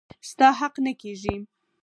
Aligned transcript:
ستا 0.29 0.47
حق 0.59 0.75
نه 0.85 0.91
کيږي. 1.01 1.35